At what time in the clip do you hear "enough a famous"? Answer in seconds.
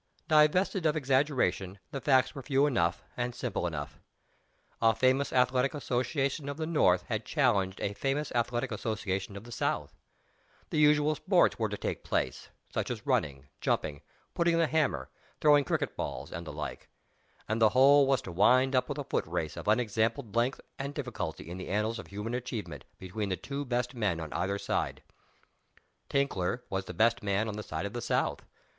3.67-5.31